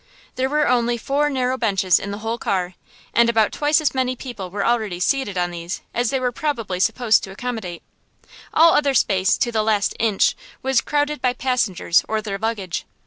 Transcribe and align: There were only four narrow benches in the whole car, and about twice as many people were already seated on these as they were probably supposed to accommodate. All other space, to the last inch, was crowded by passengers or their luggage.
There 0.33 0.49
were 0.49 0.67
only 0.67 0.97
four 0.97 1.29
narrow 1.29 1.59
benches 1.59 1.99
in 1.99 2.09
the 2.09 2.17
whole 2.25 2.39
car, 2.39 2.73
and 3.13 3.29
about 3.29 3.51
twice 3.51 3.79
as 3.79 3.93
many 3.93 4.15
people 4.15 4.49
were 4.49 4.65
already 4.65 4.99
seated 4.99 5.37
on 5.37 5.51
these 5.51 5.81
as 5.93 6.09
they 6.09 6.19
were 6.19 6.31
probably 6.31 6.79
supposed 6.79 7.23
to 7.23 7.29
accommodate. 7.29 7.83
All 8.51 8.73
other 8.73 8.95
space, 8.95 9.37
to 9.37 9.51
the 9.51 9.61
last 9.61 9.95
inch, 9.99 10.35
was 10.63 10.81
crowded 10.81 11.21
by 11.21 11.33
passengers 11.33 12.03
or 12.07 12.19
their 12.19 12.39
luggage. 12.39 12.87